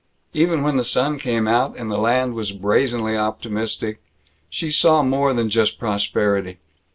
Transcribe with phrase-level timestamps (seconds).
[0.33, 4.01] Even when the sun came out, and the land was brazenly optimistic,
[4.49, 6.57] she saw more than just prosperity.